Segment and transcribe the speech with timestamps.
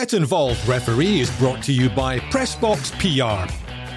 [0.00, 3.46] Get Involved Referee is brought to you by Pressbox PR.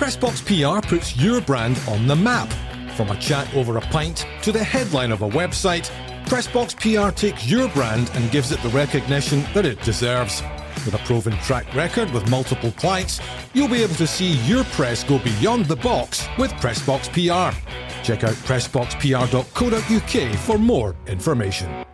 [0.03, 2.51] Pressbox PR puts your brand on the map.
[2.97, 5.89] From a chat over a pint to the headline of a website,
[6.25, 10.43] Pressbox PR takes your brand and gives it the recognition that it deserves.
[10.83, 13.21] With a proven track record with multiple clients,
[13.53, 17.55] you'll be able to see your press go beyond the box with Pressbox PR.
[18.03, 21.85] Check out pressboxpr.co.uk for more information.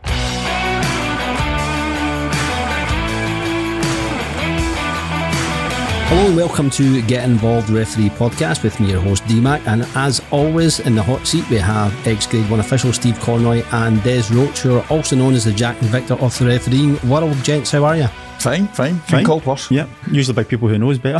[6.09, 9.61] Hello and welcome to Get Involved Referee podcast with me, your host DMAC.
[9.67, 13.61] And as always, in the hot seat, we have ex Grade 1 official Steve Conroy
[13.73, 16.97] and Des Roach, who are also known as the Jack and Victor of the refereeing
[17.07, 17.37] world.
[17.43, 18.07] Gents, how are you?
[18.39, 19.25] Fine, fine, fine.
[19.25, 19.69] Called worse.
[19.69, 21.19] Yeah, usually by people who knows better.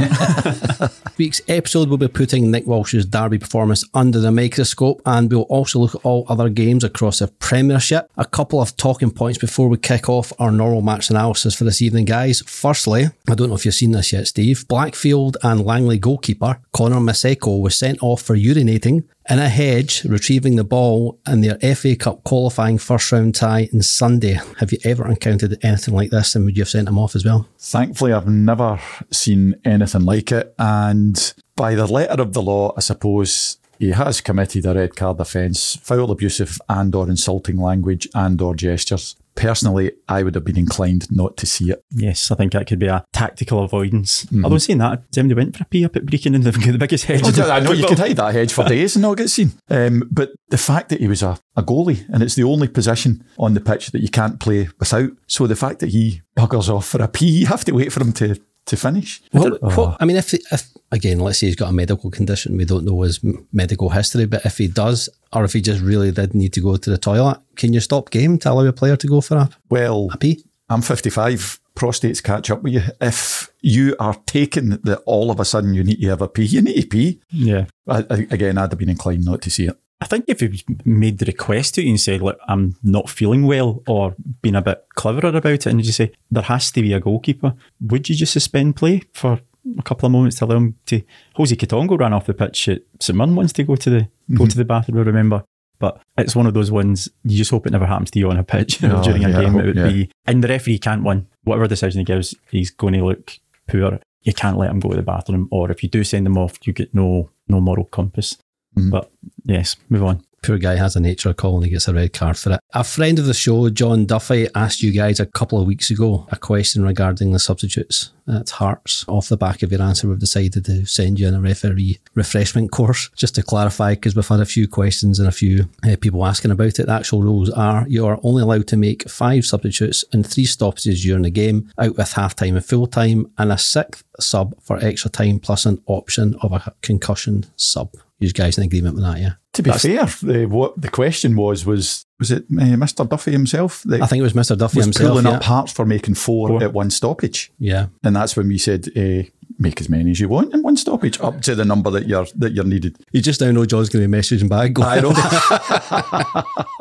[1.17, 5.79] Week's episode will be putting Nick Walsh's Derby performance under the microscope, and we'll also
[5.79, 8.09] look at all other games across the Premiership.
[8.15, 11.81] A couple of talking points before we kick off our normal match analysis for this
[11.81, 12.41] evening, guys.
[12.47, 14.65] Firstly, I don't know if you've seen this yet, Steve.
[14.69, 20.55] Blackfield and Langley goalkeeper Connor Maseko was sent off for urinating in a hedge, retrieving
[20.55, 24.39] the ball in their FA Cup qualifying first round tie on Sunday.
[24.57, 27.23] Have you ever encountered anything like this and would you have sent him off as
[27.23, 27.47] well?
[27.59, 28.79] Thankfully, I've never
[29.11, 30.53] seen anything like it.
[30.57, 35.19] And by the letter of the law, I suppose he has committed a red card
[35.19, 39.15] offence, foul abusive and or insulting language and or gestures.
[39.39, 41.83] Personally, I would have been inclined not to see it.
[41.91, 44.27] yes, I think that could be a tactical avoidance.
[44.43, 46.77] Although saying that, somebody went for a pee up at Brechin and they've got the
[46.77, 47.21] biggest hedge.
[47.23, 49.53] Oh, I know you could hide that hedge for days and not get seen.
[49.69, 53.23] Um, but the fact that he was a, a goalie and it's the only position
[53.37, 55.11] on the pitch that you can't play without.
[55.27, 58.01] So the fact that he buggers off for a pee, you have to wait for
[58.01, 59.21] him to, to finish.
[59.33, 59.97] Well, what, uh-huh.
[59.99, 63.01] I mean, if, if again, let's say he's got a medical condition, we don't know
[63.01, 63.19] his
[63.51, 66.77] medical history, but if he does, or if he just really did need to go
[66.77, 69.49] to the toilet, can you stop game to allow a player to go for a,
[69.69, 70.43] Well, a pee?
[70.69, 71.59] I'm 55.
[71.75, 72.81] Prostates catch up with you.
[73.01, 76.43] If you are taken that all of a sudden you need to have a pee,
[76.43, 77.21] you need to pee.
[77.29, 77.65] Yeah.
[77.87, 79.77] I, I, again, I'd have been inclined not to see it.
[80.01, 83.45] I think if he made the request to you and said, look, I'm not feeling
[83.45, 86.93] well or been a bit cleverer about it, and you say, there has to be
[86.93, 89.41] a goalkeeper, would you just suspend play for
[89.77, 91.01] a couple of moments to allow him to.
[91.35, 93.99] Jose Quitongo ran off the pitch at St Mirren once to go to the
[94.33, 94.57] go to mm-hmm.
[94.59, 95.43] the bathroom, I remember.
[95.79, 98.37] But it's one of those ones you just hope it never happens to you on
[98.37, 99.53] a pitch Oh, during a yeah, game.
[99.53, 99.87] hope- it would yeah.
[99.87, 101.27] be, and the referee can't win.
[101.43, 103.37] Whatever decision he gives, he's going to look
[103.67, 103.99] poor.
[104.23, 106.57] You can't let him go to the bathroom, or if you do send him off,
[106.65, 108.37] you get no no moral compass.
[108.79, 108.89] Mhm.
[108.91, 109.11] But
[109.45, 110.23] yes, move on.
[110.41, 112.61] Poor guy has a nature call and he gets a red card for it.
[112.73, 116.27] A friend of the show, John Duffy, asked you guys a couple of weeks ago
[116.31, 119.03] a question regarding the substitutes at Hearts.
[119.09, 122.71] Off the back of your answer, we've decided to send you on a referee refreshment
[122.71, 123.09] course.
[123.17, 126.51] Just to clarify, because we've had a few questions and a few uh, people asking
[126.51, 130.25] about it, the actual rules are you are only allowed to make five substitutes and
[130.25, 134.05] three stoppages during the game, out with half time and full time, and a sixth
[134.21, 137.91] sub for extra time plus an option of a concussion sub.
[138.19, 139.33] You guys in agreement with that, yeah?
[139.53, 143.07] To be fair, the, what the question was was was it uh, Mr.
[143.07, 144.57] Duffy himself that I think it was Mr.
[144.57, 145.09] Duffy was himself.
[145.09, 145.31] pulling Yeah.
[145.37, 146.63] up Hearts for making four, Four.
[146.63, 147.87] at one stoppage, yeah.
[148.03, 149.23] and that's when we said uh,
[149.59, 152.25] make as many as you want in one stoppage, up to the number that you're
[152.37, 152.97] that you're needed.
[153.11, 154.73] You just now know John's going to be messaging back.
[154.73, 155.13] Go I know.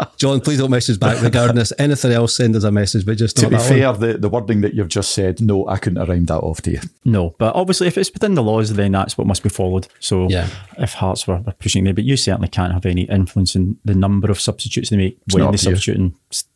[0.16, 1.72] John, please don't message back regarding this.
[1.78, 3.99] Anything else, send us a message, but just to not be that one.
[4.00, 6.61] fair, the, the wording that you've just said, no, I couldn't have rhymed that off
[6.62, 6.81] to you.
[7.05, 9.87] No, but obviously, if it's within the laws, then that's what must be followed.
[10.00, 10.49] So, Yeah.
[10.78, 13.95] if Hearts were, were pushing there, but you certainly can't have any influence in the
[13.95, 16.12] number of substitutes they make when they up to you.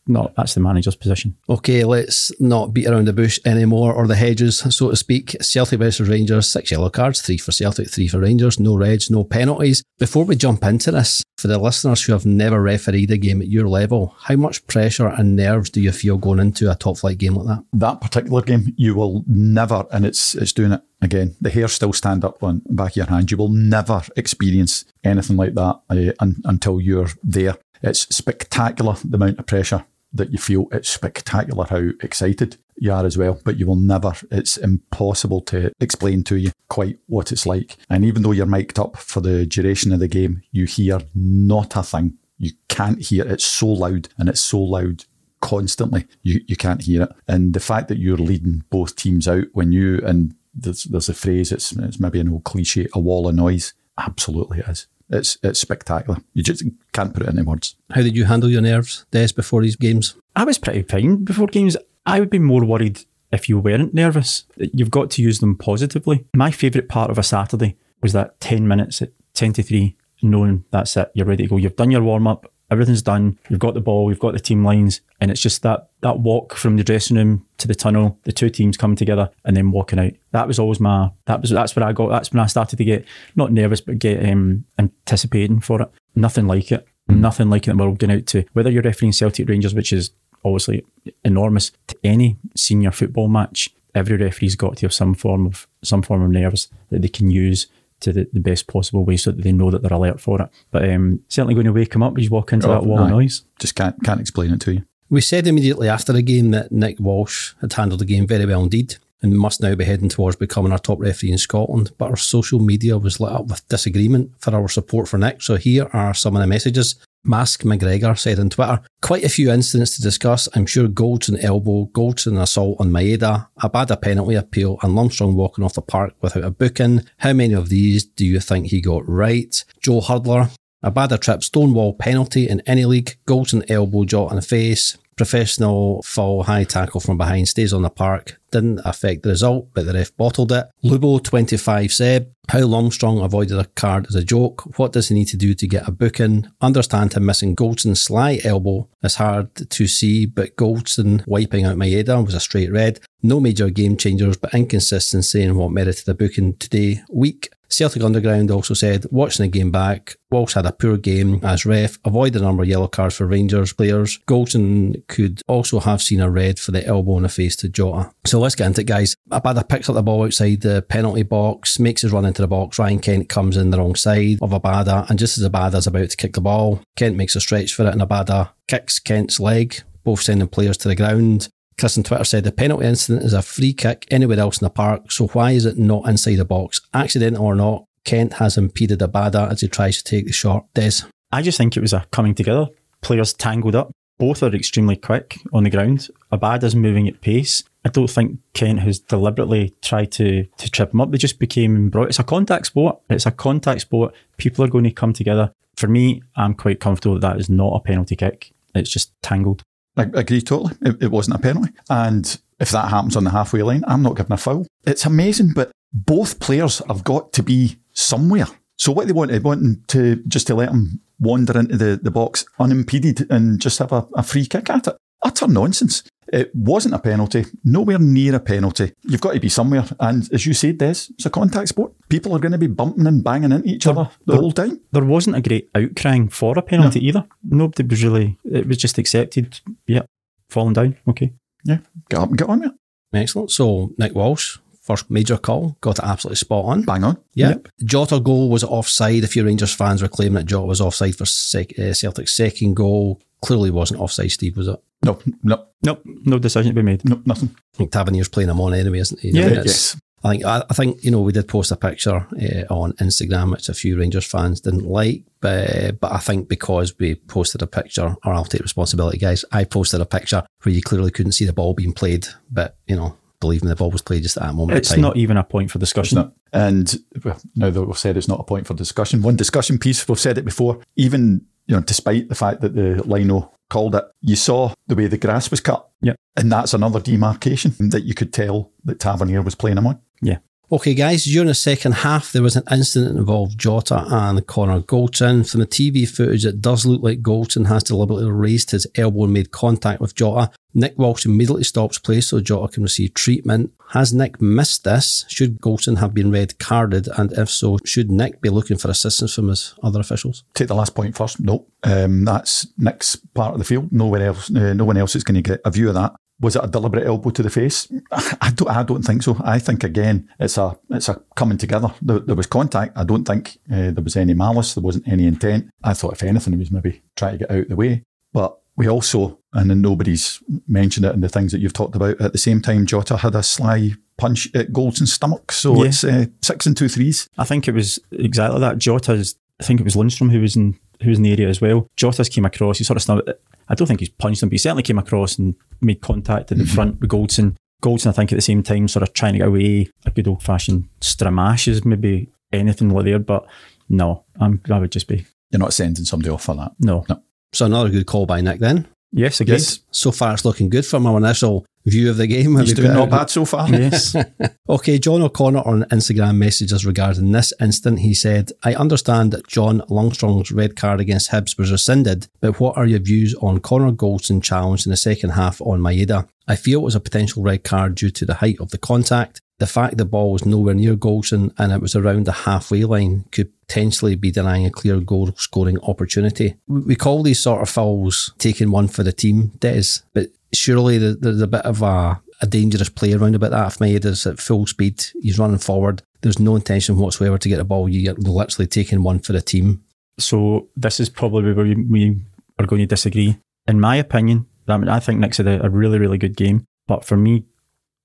[0.07, 0.13] Substitute.
[0.13, 1.37] And it's not that's the manager's position.
[1.49, 5.37] Okay, let's not beat around the bush anymore, or the hedges, so to speak.
[5.41, 9.25] Celtic versus Rangers, six yellow cards, three for Celtic, three for Rangers, no reds, no
[9.25, 9.83] penalties.
[9.99, 13.49] Before we jump into this, for the listeners who have never refereed a game at
[13.49, 17.19] your level, how much pressure and nerves do you feel going into a top flight
[17.19, 17.65] game like that?
[17.73, 21.35] That particular game, you will never, and it's it's doing it again.
[21.41, 23.31] The hair still stand up on the back of your hand.
[23.31, 27.57] You will never experience anything like that uh, un, until you're there.
[27.83, 30.67] It's spectacular the amount of pressure that you feel.
[30.73, 33.41] It's spectacular how excited you are as well.
[33.45, 34.15] But you will never.
[34.31, 37.77] It's impossible to explain to you quite what it's like.
[37.89, 41.77] And even though you're mic'd up for the duration of the game, you hear not
[41.77, 42.19] a thing.
[42.39, 43.27] You can't hear.
[43.27, 45.05] It's so loud, and it's so loud
[45.41, 46.07] constantly.
[46.23, 49.73] You you can't hear it, and the fact that you're leading both teams out when
[49.73, 51.53] you and there's there's a phrase.
[51.53, 52.89] It's it's maybe an old cliche.
[52.95, 53.75] A wall of noise.
[53.99, 54.87] Absolutely is.
[55.13, 56.21] It's it's spectacular.
[56.33, 57.77] You just can't put it into words.
[57.91, 60.17] How did you handle your nerves, Des, before these games?
[60.35, 61.77] I was pretty fine before games.
[62.07, 64.45] I would be more worried if you weren't nervous.
[64.57, 66.25] You've got to use them positively.
[66.35, 70.65] My favourite part of a Saturday was that 10 minutes at 10 to 3, knowing
[70.71, 71.57] that's it, you're ready to go.
[71.57, 73.39] You've done your warm up everything's done.
[73.49, 76.55] You've got the ball, you've got the team lines, and it's just that that walk
[76.55, 79.99] from the dressing room to the tunnel, the two teams coming together and then walking
[79.99, 80.13] out.
[80.33, 82.85] That was always my that was that's where I got that's when I started to
[82.85, 83.05] get
[83.37, 85.91] not nervous but get um, anticipating for it.
[86.17, 86.87] Nothing like it.
[87.09, 89.93] Nothing like it in the world going out to whether you're refereeing Celtic Rangers, which
[89.93, 90.11] is
[90.45, 90.85] obviously
[91.25, 96.03] enormous, to any senior football match, every referee's got to have some form of some
[96.03, 97.67] form of nerves that they can use
[98.03, 100.49] to the, the best possible way so that they know that they're alert for it.
[100.71, 103.01] But um, certainly going to wake him up as you walk into Oh, that wall
[103.01, 103.11] of aye.
[103.11, 103.43] noise.
[103.59, 104.83] Just can't can't explain it to you.
[105.11, 108.63] We said immediately after the game that Nick Walsh had handled the game very well
[108.63, 111.93] indeed and must now be heading towards becoming our top referee in Scotland.
[111.99, 115.43] But our social media was lit up with disagreement for our support for Nick.
[115.43, 116.97] So here are some of the messages.
[117.25, 120.49] Mask McGregor said on Twitter, quite a few incidents to discuss.
[120.55, 125.75] I'm sure Goldson elbow, Goldson assault on Maeda, Abada penalty appeal, and Lundstram walking off
[125.75, 127.05] the park without a booking.
[127.19, 129.65] How many of these do you think he got right?
[129.81, 130.51] Joe Hurdler,
[130.85, 136.65] Abada trip, Stonewall penalty in any league, Goldson elbow, jaw and face, professional fall high
[136.65, 140.53] tackle from behind, stays on the park, didn't affect the result, but the ref bottled
[140.53, 140.67] it.
[140.85, 144.79] Lubo 25 said, how Lundstram avoided a card is a joke.
[144.79, 146.51] What does he need to do to get a booking?
[146.61, 152.25] Understand him missing Goldson's sly elbow is hard to see, but Goldson wiping out Maeda
[152.25, 153.01] was a straight red.
[153.23, 157.03] No major game changers, but inconsistency in what merited a booking today.
[157.11, 157.51] Weak.
[157.73, 161.99] Celtic Underground also said, watching the game back, Walsh had a poor game as ref,
[162.05, 164.19] avoided a number of yellow cards for Rangers players.
[164.29, 168.13] Goldson could also have seen a red for the elbow in the face to Jota.
[168.27, 169.17] So let's get into it, guys.
[169.31, 172.79] Abada picks up the ball outside the penalty box, makes his run into the box.
[172.79, 176.17] Ryan Kent comes in the wrong side of Abada, and just as Abada's about to
[176.17, 180.21] kick the ball, Kent makes a stretch for it, and Abada kicks Kent's leg, both
[180.21, 181.49] sending players to the ground.
[181.79, 184.71] Chris on Twitter said the penalty incident is a free kick anywhere else in the
[184.71, 186.81] park, so why is it not inside the box?
[186.95, 190.67] Accidental or not, Kent has impeded Abada as he tries to take the shot.
[190.75, 191.05] Des.
[191.31, 192.69] I just think it was a coming together.
[193.01, 193.91] Players tangled up.
[194.19, 196.09] Both are extremely quick on the ground.
[196.31, 197.65] Abada's moving at pace.
[197.85, 201.11] I don't think Kent has deliberately tried to to trip him up.
[201.11, 202.09] They just became brought.
[202.09, 203.01] It's a contact sport.
[203.11, 204.15] It's a contact sport.
[204.37, 205.53] People are going to come together.
[205.77, 208.53] For me, I'm quite comfortable that that is not a penalty kick.
[208.75, 209.63] It's just tangled.
[209.97, 210.75] I agree totally.
[210.83, 211.73] It, it wasn't a penalty.
[211.91, 214.67] And if that happens on the halfway line, I'm not giving a foul.
[214.87, 218.47] It's amazing, but both players have got to be somewhere.
[218.79, 222.11] So what they want, they want to just to let them wander into the, the
[222.11, 224.97] box unimpeded and just have a, a free kick at it.
[225.23, 226.03] Utter nonsense.
[226.33, 228.93] It wasn't a penalty, nowhere near a penalty.
[229.03, 229.85] You've got to be somewhere.
[230.01, 231.93] And as you said, Des, it's a contact sport.
[232.09, 234.81] People are going to be bumping and banging into each other the whole time.
[234.93, 237.27] There wasn't a great outcrying for a penalty either.
[237.43, 238.39] Nobody was really.
[238.45, 239.61] It was just accepted.
[239.87, 240.03] Yeah,
[240.49, 240.97] falling down.
[241.09, 241.33] Okay.
[241.65, 241.79] Yeah,
[242.09, 242.79] get up and get on with it.
[243.19, 243.51] Excellent.
[243.51, 246.83] So Nick Walsh, first major call, got it absolutely spot on.
[246.83, 247.19] Bang on.
[247.35, 247.69] Yep.
[247.85, 249.23] Jota goal was offside.
[249.25, 252.75] A few Rangers fans were claiming that Jota was offside for sec- uh, Celtic's second
[252.75, 253.21] goal.
[253.43, 254.81] Clearly wasn't offside, Steve, was it?
[255.05, 256.03] No, no, Nope.
[256.05, 257.05] No decision to be made.
[257.09, 257.55] no, nothing.
[257.75, 259.31] I think Tavernier's playing him on anyway, isn't he?
[259.31, 259.47] Yeah.
[259.47, 259.97] I mean, yes.
[260.25, 263.51] I think I, I think you know we did post a picture uh, on Instagram,
[263.51, 267.67] which a few Rangers fans didn't like, but but I think because we posted a
[267.67, 269.45] picture, or I'll take responsibility, guys.
[269.51, 272.95] I posted a picture where you clearly couldn't see the ball being played, but you
[272.95, 274.79] know, believe me, the ball was played just at that moment.
[274.79, 275.03] It's of time.
[275.03, 276.19] not even a point for discussion.
[276.19, 276.31] It's.
[276.53, 276.95] And
[277.25, 280.21] well, now that we've said it's not a point for discussion, one discussion piece, we've
[280.21, 284.37] said it before, even, you know, despite the fact that the lino called it, you
[284.37, 285.89] saw the way the grass was cut.
[286.03, 286.17] Yep.
[286.37, 290.01] And that's another demarcation that you could tell that Tavernier was playing him on.
[290.21, 290.39] Yeah.
[290.71, 294.81] Okay, guys, during the second half, there was an incident that involved Jota and Connor
[294.81, 295.49] Goldson.
[295.49, 299.35] From the TV footage, it does look like Goldson has deliberately raised his elbow and
[299.35, 300.51] made contact with Jota.
[300.75, 303.73] Nick Walsh immediately stops play so Jota can receive treatment.
[303.91, 305.25] Has Nick missed this?
[305.29, 307.09] Should Goldson have been red carded?
[307.17, 310.45] And if so, should Nick be looking for assistance from his other officials?
[310.55, 311.41] Take the last point first.
[311.41, 313.93] No, um, that's Nick's part of the field.
[313.93, 316.15] Nowhere else, uh, no one else is going to get a view of that.
[316.41, 317.87] Was it a deliberate elbow to the face?
[318.11, 318.69] I don't.
[318.69, 319.37] I don't think so.
[319.45, 321.95] I think again, it's a it's a coming together.
[322.03, 322.99] There, there was contact.
[322.99, 324.75] I don't think uh, there was any malice.
[324.75, 325.71] There wasn't any intent.
[325.85, 328.03] I thought if anything, he was maybe trying to get out of the way.
[328.33, 332.21] But we also, and then nobody's mentioned it in the things that you've talked about.
[332.21, 335.53] At the same time, Jota had a sly punch at Goldson's stomach.
[335.53, 335.89] So Yeah.
[335.89, 337.29] it's uh, six and two threes.
[337.39, 338.79] I think it was exactly that.
[338.79, 341.61] Jota's, I think it was Lundstram who was in who was in the area as
[341.61, 341.89] well.
[341.97, 342.79] Jota's came across.
[342.79, 343.29] He sort of, snubbed-
[343.69, 346.59] I don't think he's punched him, but he certainly came across and made contact at
[346.59, 347.57] the front with Goldson.
[347.83, 349.91] Goldson, I think, at the same time, sort of trying to get away.
[350.07, 353.47] A good old fashioned stramash is maybe anything like there, but
[353.89, 356.73] no, I'm, I would just be You're not sending somebody off for that.
[356.79, 357.05] No.
[357.09, 357.21] no.
[357.53, 358.87] So another good call by Nick then.
[359.13, 359.55] Yes, agreed.
[359.55, 362.57] Yes, So far, it's looking good from our initial view of the game.
[362.59, 363.69] he's We doing not bad so far.
[363.69, 364.17] Yes.
[364.69, 367.99] Okay, John O'Connor on Instagram messages regarding this incident.
[367.99, 372.79] He said, I understand that John Lundstram's red card against Hibs was rescinded, but what
[372.79, 376.27] are your views on Connor Goldson challenge in the second half on Maeda?
[376.49, 379.43] I feel it was a potential red card due to the height of the contact.
[379.63, 383.27] The fact the ball was nowhere near Goldson and it was around the halfway line
[383.31, 386.57] could potentially be denying a clear goal scoring opportunity.
[386.67, 391.15] We call these sort of fouls taking one for the team, Des, but surely there-
[391.15, 393.81] there's a bit of a, a dangerous play around about that.
[393.81, 397.65] If is at full speed, he's running forward, there's no intention whatsoever to get the
[397.65, 397.89] ball.
[397.89, 399.85] You're literally taking one for the team.
[400.19, 402.21] So this is probably where we, we
[402.59, 403.39] are going to disagree.
[403.69, 406.65] In my opinion, I, mean, I think Nick's had a, a really, really good game.
[406.89, 407.45] But for me,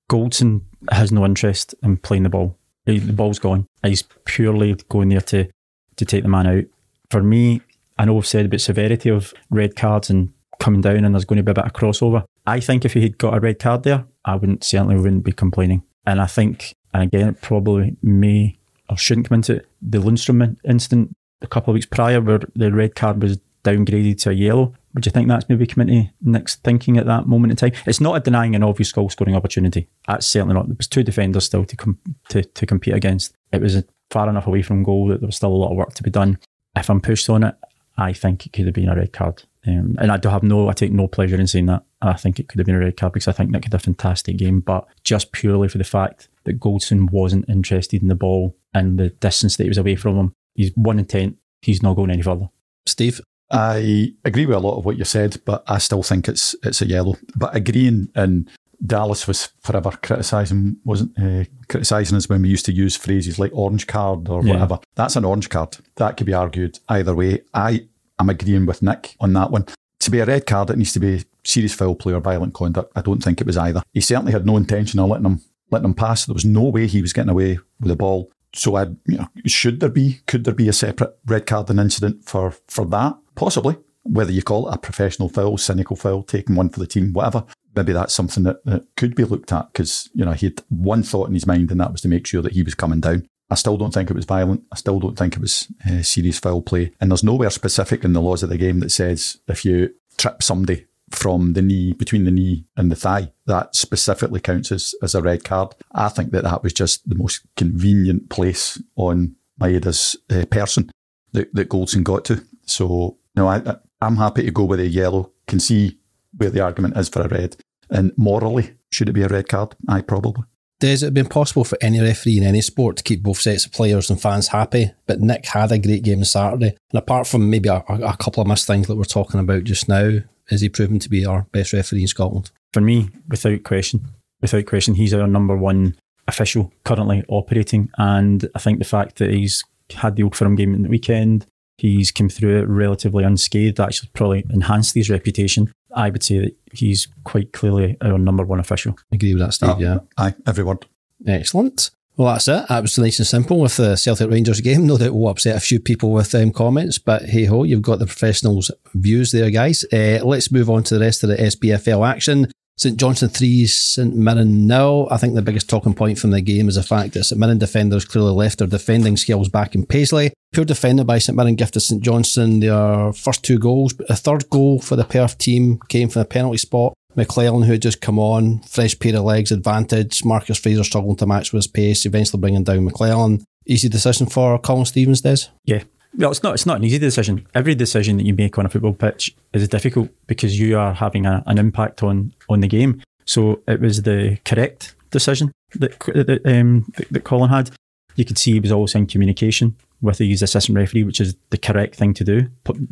[0.08, 2.56] Goldson has no interest in playing the ball.
[2.86, 3.66] He- The ball's gone.
[3.82, 5.48] He's purely going there to,
[5.96, 6.64] to take the man out.
[7.10, 7.60] For me,
[7.98, 11.36] I know we've said about severity of red cards and coming down and there's going
[11.38, 12.24] to be a bit of crossover.
[12.46, 15.32] I think if he had got a red card there, I wouldn't certainly wouldn't be
[15.32, 15.82] complaining.
[16.06, 18.58] And I think, and again, it probably may
[18.88, 22.72] or shouldn't come into it, the Lundstram incident a couple of weeks prior where the
[22.72, 24.74] red card was downgraded to a yellow.
[24.98, 27.80] Would you think that's maybe come into Nick's thinking at that moment in time?
[27.86, 29.86] It's not a denying an obvious goal scoring opportunity.
[30.08, 30.66] That's certainly not.
[30.66, 32.00] There was two defenders still to com-
[32.30, 33.32] to, to compete against.
[33.52, 35.94] It was far enough away from goal that there was still a lot of work
[35.94, 36.40] to be done.
[36.74, 37.54] If I'm pushed on it,
[37.96, 39.44] I think it could have been a red card.
[39.68, 41.84] Um, and I do have no, I take no pleasure in saying that.
[42.02, 43.78] I think it could have been a red card because I think Nick had a
[43.78, 48.56] fantastic game, but just purely for the fact that Goldson wasn't interested in the ball
[48.74, 50.32] and the distance that he was away from him.
[50.56, 51.36] He's one intent.
[51.62, 52.48] He's not going any further.
[52.84, 56.54] Steve, I agree with a lot of what you said, but I still think it's
[56.62, 57.16] it's a yellow.
[57.36, 58.48] But agreeing and
[58.84, 63.50] Dallas was forever criticising, wasn't uh, criticising us when we used to use phrases like
[63.54, 64.52] orange card or Yeah.
[64.54, 64.78] whatever.
[64.94, 65.78] That's an orange card.
[65.96, 67.40] That could be argued either way.
[67.54, 67.86] I
[68.20, 69.64] am agreeing with Nick on that one.
[70.00, 72.92] To be a red card, it needs to be serious foul play or violent conduct.
[72.94, 73.82] I don't think it was either.
[73.92, 75.40] He certainly had no intention of letting him
[75.70, 76.24] letting him pass.
[76.26, 78.30] There was no way he was getting away with the ball.
[78.54, 81.80] So I, you know, should there be, could there be a separate red card and
[81.80, 83.16] incident for for that?
[83.34, 83.76] Possibly.
[84.04, 87.44] Whether you call it a professional foul, cynical foul, taking one for the team, whatever.
[87.76, 91.02] Maybe that's something that, that could be looked at because you know he had one
[91.02, 93.28] thought in his mind, and that was to make sure that he was coming down.
[93.50, 94.64] I still don't think it was violent.
[94.72, 96.92] I still don't think it was uh, serious foul play.
[97.00, 100.42] And there's nowhere specific in the laws of the game that says if you trip
[100.42, 105.14] somebody from the knee, between the knee and the thigh, that specifically counts as, as
[105.14, 105.74] a red card.
[105.92, 110.90] I think that that was just the most convenient place on Maeda's uh, person
[111.32, 112.44] that, that Goldson got to.
[112.66, 115.98] So, no, I, I'm happy to go with a yellow, can see
[116.36, 117.56] where the argument is for a red.
[117.90, 119.74] And morally, should it be a red card?
[119.88, 120.44] I probably.
[120.80, 123.66] Does it have been possible for any referee in any sport to keep both sets
[123.66, 124.92] of players and fans happy?
[125.06, 126.76] But Nick had a great game on Saturday.
[126.92, 129.88] And apart from maybe a, a couple of missed things that we're talking about just
[129.88, 132.50] now, is he proven to be our best referee in Scotland?
[132.72, 134.06] For me, without question,
[134.40, 137.90] without question, he's our number one official currently operating.
[137.98, 139.64] And I think the fact that he's
[139.94, 141.46] had the Old Firm game in the weekend,
[141.78, 145.72] he's come through it relatively unscathed, actually probably enhanced his reputation.
[145.94, 148.96] I would say that he's quite clearly our number one official.
[149.10, 149.98] Agree with that, Steve, Ah, yeah.
[150.18, 150.84] Aye, every word.
[151.26, 151.90] Excellent.
[152.18, 152.66] Well, that's it.
[152.68, 154.88] That was nice and simple with the Celtic Rangers game.
[154.88, 158.00] No doubt will upset a few people with um, comments, but hey ho, you've got
[158.00, 159.84] the professionals' views there, guys.
[159.92, 162.50] Uh, let's move on to the rest of the SPFL action.
[162.76, 165.06] St Johnstone 3, St Mirren nil.
[165.12, 167.58] I think the biggest talking point from the game is the fact that St Mirren
[167.58, 170.32] defenders clearly left their defending skills back in Paisley.
[170.52, 174.50] Poor defending by St Mirren gifted St Johnstone their first two goals, but the third
[174.50, 176.94] goal for the Perth team came from a penalty spot.
[177.18, 180.24] McLennan, who had just come on, fresh pair of legs advantage.
[180.24, 183.42] Marcus Fraser struggling to match with his pace, eventually bringing down McLennan.
[183.66, 185.48] Easy decision for Colin Stevens, Des?
[185.64, 185.82] Yeah.
[186.16, 186.54] Well, it's not.
[186.54, 187.46] It's not an easy decision.
[187.54, 191.26] Every decision that you make on a football pitch is difficult because you are having
[191.26, 193.02] a, an impact on on the game.
[193.26, 197.70] So it was the correct decision that that, um, that, that Colin had.
[198.16, 201.58] You could see he was always in communication with his assistant referee, which is the
[201.58, 202.48] correct thing to do.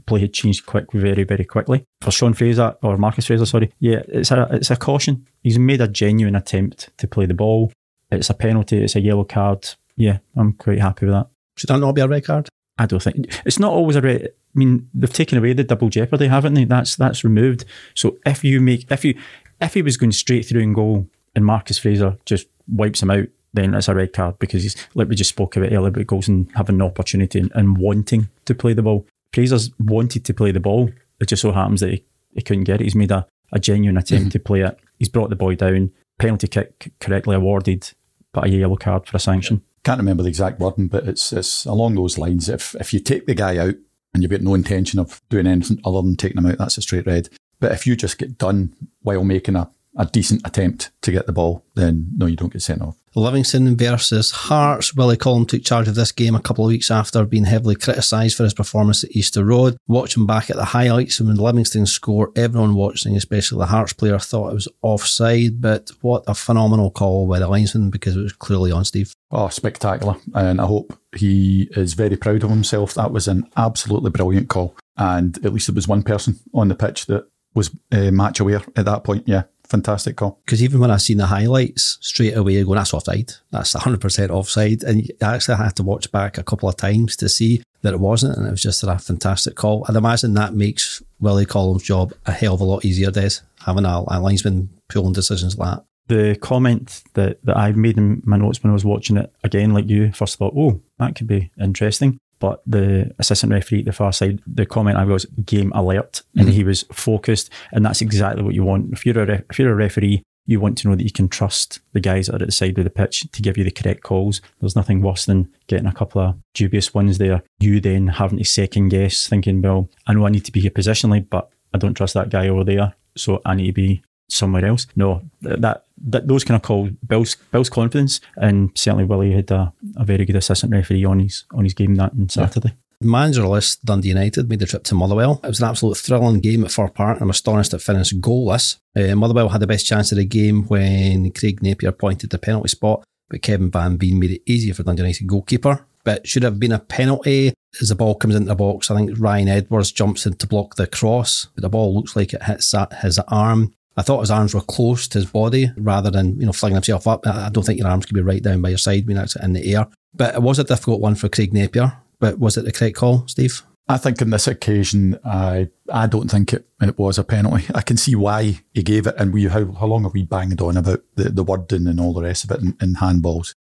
[0.07, 1.85] Play had changed quick, very, very quickly.
[2.01, 5.27] For Sean Fraser or Marcus Fraser, sorry, yeah, it's a it's a caution.
[5.43, 7.73] He's made a genuine attempt to play the ball.
[8.11, 8.83] It's a penalty.
[8.83, 9.69] It's a yellow card.
[9.97, 11.29] Yeah, I'm quite happy with that.
[11.57, 12.49] Should that not be a red card?
[12.79, 14.29] I don't think it's not always a red.
[14.29, 16.65] I mean, they've taken away the double jeopardy, haven't they?
[16.65, 17.65] That's that's removed.
[17.95, 19.19] So if you make if you
[19.61, 23.29] if he was going straight through and goal and Marcus Fraser just wipes him out,
[23.57, 26.29] then it's a red card because he's like we just spoke about earlier about goals
[26.29, 29.07] and having an opportunity and, and wanting to play the ball.
[29.33, 30.91] Fraser's wanted to play the ball.
[31.21, 32.85] It just so happens that he, he couldn't get it.
[32.85, 34.31] He's made a, a genuine attempt mm-hmm.
[34.31, 34.79] to play it.
[34.99, 35.93] He's brought the boy down.
[36.19, 37.91] Penalty kick correctly awarded,
[38.33, 39.63] but a yellow card for a sanction.
[39.85, 42.49] Can't remember the exact wording, but it's it's along those lines.
[42.49, 43.75] If if you take the guy out
[44.15, 46.83] and you've got no intention of doing anything other than taking him out, that's a
[46.83, 47.29] straight red.
[47.61, 51.33] But if you just get done while making a, a decent attempt to get the
[51.33, 52.97] ball, then no, you don't get sent off.
[53.17, 54.95] Livingston versus Hearts.
[54.95, 58.37] Willie Collum took charge of this game a couple of weeks after being heavily criticised
[58.37, 59.79] for his performance at Easter Road.
[59.89, 64.19] Watching back at the highlights of when Livingston score, everyone watching, especially the Hearts player,
[64.19, 65.63] thought it was offside.
[65.63, 69.15] But what a phenomenal call by the linesman because it was clearly on Steve.
[69.31, 70.17] Oh, spectacular.
[70.35, 72.93] And I hope he is very proud of himself.
[72.95, 74.77] That was an absolutely brilliant call.
[74.99, 78.63] And at least there was one person on the pitch that was uh, match aware
[78.77, 79.25] at that point.
[79.27, 80.41] Yeah, fantastic call.
[80.45, 84.83] Because even when I seen the highlights straight away, going that's offside, that's 100% offside,
[84.83, 88.01] and I actually had to watch back a couple of times to see that it
[88.01, 89.85] wasn't, and it was just a fantastic call.
[89.89, 93.85] I'd imagine that makes Willie Collum's job a hell of a lot easier, Des, having
[93.85, 95.85] a, a linesman pulling decisions like that.
[96.09, 99.75] The comment that, that I made in my notes when I was watching it again,
[99.75, 102.19] like you, first thought, oh, that could be interesting.
[102.39, 106.49] But the assistant referee at the far side, the comment I was game alert, and
[106.49, 106.69] he mm-hmm.
[106.69, 108.93] was focused, and that's exactly what you want.
[108.93, 111.81] If you're a if you're a referee, you want to know that you can trust
[111.93, 114.03] the guys that are at the side of the pitch to give you the correct
[114.03, 114.41] calls.
[114.61, 117.43] There's nothing worse than getting a couple of dubious ones there.
[117.59, 120.71] You then having to second guess, thinking, well, I know I need to be here
[120.71, 124.65] positionally, but I don't trust that guy over there, so I need to be somewhere
[124.65, 124.87] else.
[124.97, 129.73] No, that, that those kind of calls builds builds confidence, and certainly Willie had a,
[129.97, 132.75] a very good assistant referee on his on his game that on Saturday.
[133.03, 135.41] Managerless Dundee United made the trip to Motherwell.
[135.45, 138.79] It was an absolute thrilling game at Fir Park, and I'm astonished it finished goalless.
[138.97, 142.69] Uh, Motherwell had the best chance of the game when Craig Napier pointed the penalty
[142.69, 145.87] spot, but Kevin Van Veen made it easier for Dundee United goalkeeper.
[146.05, 148.91] But should have been a penalty as the ball comes into the box.
[148.91, 152.33] I think Ryan Edwards jumps in to block the cross, but the ball looks like
[152.33, 153.75] it hits his arm.
[153.97, 157.07] I thought his arms were close to his body rather than, you know, flinging himself
[157.07, 157.27] up.
[157.27, 159.55] I don't think your arms could be right down by your side when it's in
[159.55, 159.87] the air.
[160.15, 161.99] But it was a difficult one for Craig Napier.
[162.19, 163.63] But was it the correct call, Steve?
[163.89, 167.67] I think on this occasion, I I don't think it, it was a penalty.
[167.75, 170.61] I can see why he gave it, and we how, how long have we banged
[170.61, 173.55] on about the, the wording and all the rest of it in, in handballs.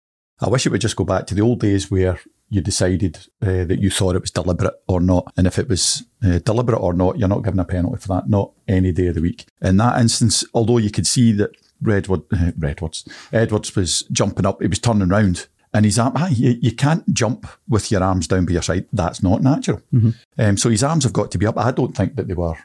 [0.43, 2.19] I wish it would just go back to the old days where
[2.49, 5.31] you decided uh, that you thought it was deliberate or not.
[5.37, 8.29] And if it was uh, deliberate or not, you're not given a penalty for that,
[8.29, 9.45] not any day of the week.
[9.61, 14.61] In that instance, although you could see that Redwood, uh, Redwards, Edwards was jumping up,
[14.61, 15.47] he was turning round.
[15.73, 18.85] And his arm, ah, you, you can't jump with your arms down by your side.
[18.93, 19.81] That's not natural.
[19.91, 20.09] Mm-hmm.
[20.37, 21.57] Um, so his arms have got to be up.
[21.57, 22.55] I don't think that they were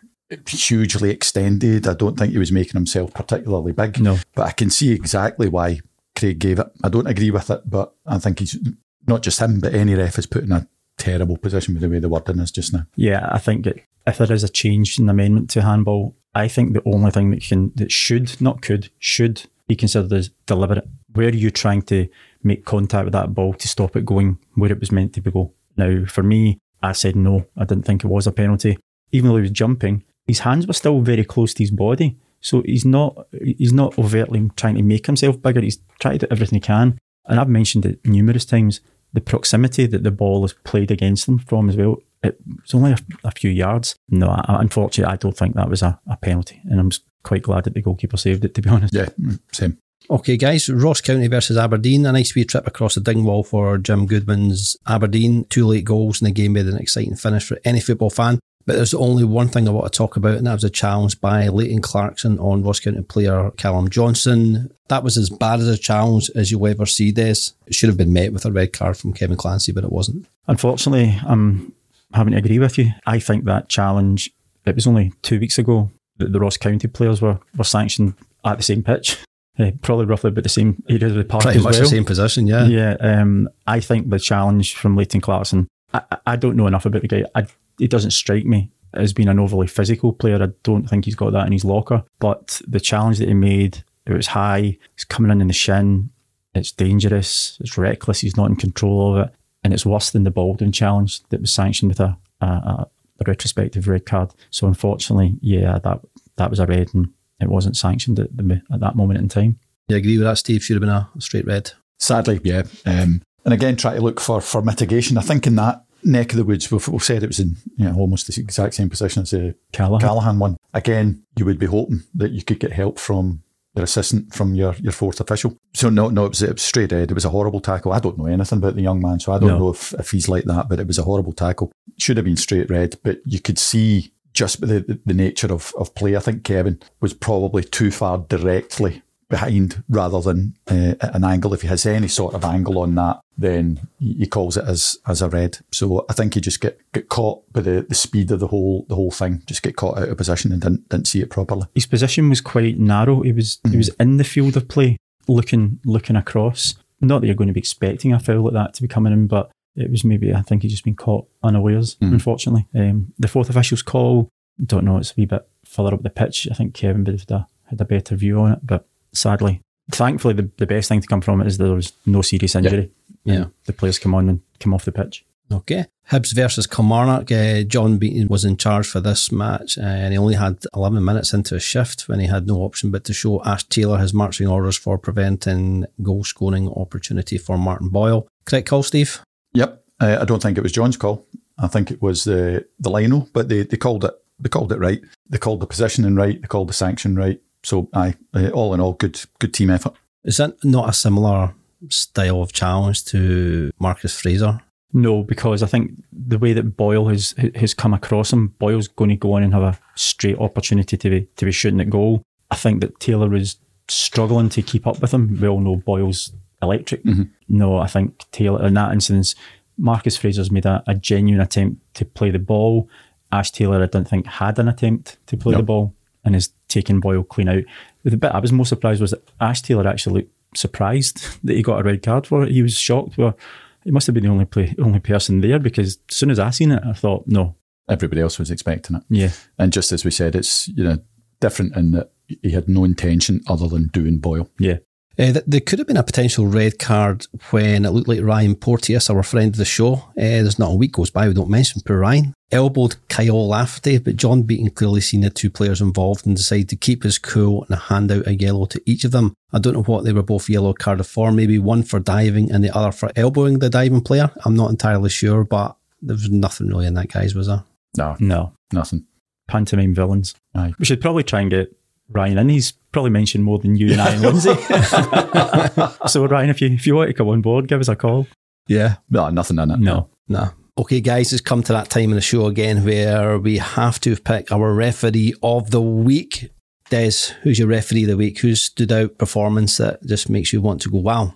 [0.46, 1.86] hugely extended.
[1.86, 3.98] I don't think he was making himself particularly big.
[3.98, 4.18] No.
[4.34, 5.80] But I can see exactly why
[6.18, 6.66] Craig gave it.
[6.82, 8.58] I don't agree with it, but I think he's
[9.06, 11.98] not just him, but any ref is put in a terrible position with the way
[11.98, 12.86] the wording is just now.
[12.96, 16.48] Yeah, I think that if there is a change in the amendment to handball, I
[16.48, 20.88] think the only thing that can that should, not could, should be considered as deliberate.
[21.12, 22.08] Where are you trying to
[22.42, 25.52] make contact with that ball to stop it going where it was meant to go?
[25.76, 27.46] Now, for me, I said no.
[27.56, 28.78] I didn't think it was a penalty.
[29.12, 32.18] Even though he was jumping, his hands were still very close to his body.
[32.40, 35.60] So he's not he's not overtly trying to make himself bigger.
[35.60, 36.98] He's trying to do everything he can.
[37.26, 38.80] And I've mentioned it numerous times.
[39.12, 41.98] The proximity that the ball is played against them from as well.
[42.22, 43.94] It's only a, a few yards.
[44.10, 46.90] No, I, unfortunately, I don't think that was a, a penalty, and I'm
[47.22, 48.54] quite glad that the goalkeeper saved it.
[48.54, 49.78] To be honest, Yeah, mm, same.
[50.10, 52.06] Okay, guys, Ross County versus Aberdeen.
[52.06, 55.44] A nice wee trip across the Dingwall for Jim Goodwin's Aberdeen.
[55.44, 58.40] Two late goals in the game made an exciting finish for any football fan.
[58.68, 61.22] But there's only one thing I want to talk about, and that was a challenge
[61.22, 64.70] by Leighton Clarkson on Ross County player Callum Johnson.
[64.88, 67.54] That was as bad as a challenge as you'll ever see, this.
[67.66, 70.26] It should have been met with a red card from Kevin Clancy, but it wasn't.
[70.48, 71.72] Unfortunately, I'm
[72.12, 72.90] having to agree with you.
[73.06, 74.30] I think that challenge,
[74.66, 78.58] it was only two weeks ago that the Ross County players were, were sanctioned at
[78.58, 79.16] the same pitch.
[79.58, 81.82] Uh, probably roughly about the same area of the park Pretty as much well.
[81.84, 82.66] the same position, yeah.
[82.66, 86.84] Yeah, um, I think the challenge from Leighton Clarkson, I, I- I don't know enough
[86.84, 87.24] about the guy.
[87.34, 87.46] I,
[87.78, 90.42] he doesn't strike me as being an overly physical player.
[90.42, 92.04] I don't think he's got that in his locker.
[92.18, 96.10] But the challenge that he made, it was high, it's coming in in the shin,
[96.54, 99.34] it's dangerous, it's reckless, he's not in control of it.
[99.64, 102.88] And it's worse than the Baldwin challenge that was sanctioned with a, a, a,
[103.20, 104.32] a retrospective red card.
[104.50, 106.00] So unfortunately, yeah, that
[106.36, 109.58] that was a red and it wasn't sanctioned at, the, at that moment in time.
[109.88, 110.62] You agree with that, Steve?
[110.62, 111.72] Should have been a straight red.
[111.98, 112.62] Sadly, yeah.
[112.86, 115.18] Um, and again, try to look for for mitigation.
[115.18, 117.84] I think in that neck of the woods, we've, we've said it was in you
[117.84, 120.00] know, almost the exact same position as the Callachan.
[120.00, 120.56] Callachan one.
[120.74, 123.42] Again, you would be hoping that you could get help from
[123.74, 125.56] your assistant, from your, your fourth official.
[125.74, 127.10] So no, no, it was, it was straight ahead.
[127.10, 127.92] It was a horrible tackle.
[127.92, 129.58] I don't know anything about the young man, so I don't No.
[129.58, 131.70] know if, if he's like that, but it was a horrible tackle.
[131.98, 135.72] Should have been straight red, but you could see just the, the, the nature of,
[135.78, 136.16] of play.
[136.16, 141.54] I think Kevin was probably too far directly behind rather than uh, at an angle.
[141.54, 145.22] If he has any sort of angle on that, then he calls it as as
[145.22, 145.58] a red.
[145.72, 148.86] So I think he just get, get caught by the, the speed of the whole
[148.88, 149.42] the whole thing.
[149.46, 151.66] Just get caught out of position and didn't didn't see it properly.
[151.74, 153.22] His position was quite narrow.
[153.22, 153.72] He was mm-hmm.
[153.72, 156.74] he was in the field of play, looking looking across.
[157.00, 159.28] Not that you're going to be expecting a foul like that to be coming in,
[159.28, 161.94] but it was maybe I think he just been caught unawares.
[161.96, 162.14] Mm-hmm.
[162.14, 164.28] Unfortunately, um, the fourth official's call.
[164.64, 164.96] Don't know.
[164.96, 166.48] It's a wee bit further up the pitch.
[166.50, 168.88] I think Kevin would have had a better view on it, but
[169.18, 172.54] sadly, thankfully, the, the best thing to come from it is there was no serious
[172.54, 172.90] injury.
[173.24, 173.34] Yeah.
[173.34, 173.44] yeah.
[173.66, 175.24] The players come on and come off the pitch.
[175.50, 175.86] Okay.
[176.10, 177.30] Hibs versus Kilmarnock.
[177.32, 181.04] Uh, John Beaton was in charge for this match uh, and he only had 11
[181.04, 184.14] minutes into a shift when he had no option but to show Ash Taylor his
[184.14, 188.28] marching orders for preventing goal scoring opportunity for Martin Boyle.
[188.44, 189.22] Correct call, Steve?
[189.54, 189.84] Yep.
[190.00, 191.26] Uh, I don't think it was John's call.
[191.58, 194.78] I think it was the the Lino, but they, they called it they called it
[194.78, 195.00] right.
[195.28, 196.40] They called the positioning right.
[196.40, 197.40] They called the sanction right.
[197.62, 199.94] So, aye, uh, all in all, good good team effort.
[200.24, 201.54] Is that not a similar
[201.88, 204.60] style of challenge to Marcus Fraser?
[204.92, 209.10] No, because I think the way that Boyle has has come across him, Boyle's going
[209.10, 212.22] to go on and have a straight opportunity to be to be shooting at goal.
[212.50, 213.56] I think that Taylor was
[213.88, 215.38] struggling to keep up with him.
[215.40, 217.04] We all know Boyle's electric.
[217.04, 217.24] Mm-hmm.
[217.48, 219.34] No, I think Taylor in that instance,
[219.76, 222.88] Marcus Fraser's made a, a, genuine attempt to play the ball.
[223.30, 227.00] Ash Taylor, I don't think, had an attempt to play the ball and is taking
[227.00, 227.64] Boyle clean out.
[228.04, 231.62] The bit I was most surprised was that Ash Taylor actually looked surprised that he
[231.62, 232.52] got a red card for it.
[232.52, 233.18] He was shocked.
[233.18, 233.36] Well,
[233.84, 236.50] he must have been the only play, only person there because as soon as I
[236.50, 237.54] seen it, I thought, no.
[237.88, 239.02] Everybody else was expecting it.
[239.08, 239.30] Yeah.
[239.58, 240.98] And just as we said, it's you know
[241.40, 242.10] different in that
[242.42, 244.50] he had no intention other than doing Boyle.
[244.58, 244.78] Yeah.
[245.18, 249.10] Uh, there could have been a potential red card when it looked like Ryan Porteous,
[249.10, 251.80] our friend of the show, uh, there's not a week goes by we don't mention
[251.84, 256.36] poor Ryan, elbowed Kyle Lafferty, but John Beaton clearly seen the two players involved and
[256.36, 259.34] decided to keep his cool and hand out a yellow to each of them.
[259.52, 262.64] I don't know what they were both yellow carded for, maybe one for diving and
[262.64, 264.30] the other for elbowing the diving player.
[264.44, 267.64] I'm not entirely sure, but there was nothing really in that, guys, was there?
[267.96, 268.16] No.
[268.20, 268.52] No.
[268.72, 269.04] Nothing.
[269.48, 270.34] Pantomime villains.
[270.54, 270.74] Aye.
[270.78, 271.74] We should probably try and get
[272.10, 272.48] Ryan in.
[272.48, 274.54] He's probably mentioned more than you and I and Lindsay.
[276.06, 278.26] so Ryan, if you if you want to come on board, give us a call.
[278.66, 278.96] Yeah.
[279.10, 279.80] No, nothing in it.
[279.80, 280.08] No.
[280.28, 280.50] No.
[280.78, 284.14] Okay, guys, it's come to that time in the show again where we have to
[284.14, 286.50] pick our referee of the week.
[286.88, 288.38] Des, who's your referee of the week?
[288.38, 291.34] Who's stood out performance that just makes you want to go, wow?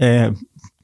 [0.00, 0.30] Uh,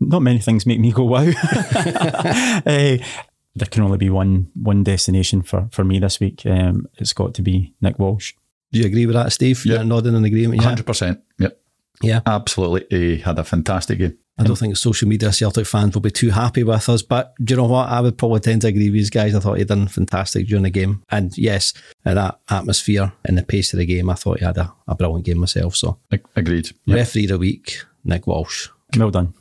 [0.00, 1.22] not many things make me go, wow.
[1.74, 6.44] uh, there can only be one one destination for, for me this week.
[6.44, 8.34] Um, it's got to be Nick Walsh.
[8.70, 9.64] Do you agree with that, Steve?
[9.64, 9.76] Yeah.
[9.76, 10.60] You're nodding in agreement.
[10.60, 10.74] Yeah?
[10.74, 11.22] 100%.
[11.38, 11.58] Yep.
[12.02, 12.20] Yeah.
[12.26, 12.87] Absolutely.
[12.90, 14.18] He had a fantastic game.
[14.37, 17.54] I don't think social media Celtic fans will be too happy with us, but do
[17.54, 17.88] you know what?
[17.88, 19.33] I would probably tend to agree with these guys.
[19.33, 21.04] I thought he done fantastic during the game.
[21.09, 24.72] And yes, that atmosphere and the pace of the game, I thought he had a,
[24.88, 25.76] a brilliant game myself.
[25.76, 25.98] So
[26.35, 26.70] agreed.
[26.87, 26.96] Yep.
[26.96, 28.70] Referee of the week, Nick Walsh.
[28.96, 29.35] Well done.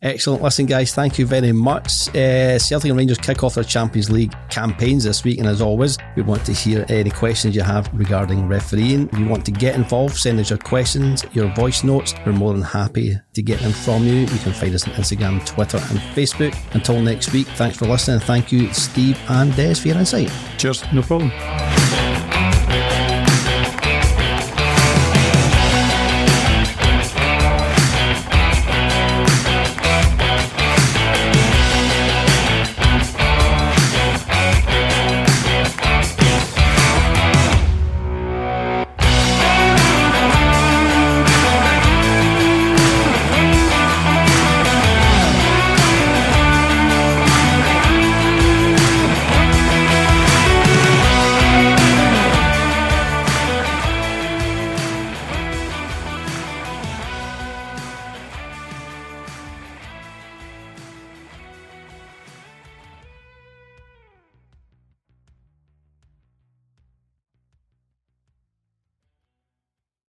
[0.00, 0.42] Excellent.
[0.42, 2.08] Listen, guys, thank you very much.
[2.14, 5.38] Uh, Celtic and Rangers kick off their Champions League campaigns this week.
[5.38, 9.08] And as always, we want to hear any questions you have regarding refereeing.
[9.12, 12.14] If you want to get involved, send us your questions, your voice notes.
[12.24, 14.20] We're more than happy to get them from you.
[14.20, 16.56] You can find us on Instagram, Twitter, and Facebook.
[16.74, 18.20] Until next week, thanks for listening.
[18.20, 20.30] Thank you, Steve and Des, for your insight.
[20.58, 20.84] Cheers.
[20.92, 21.32] No problem.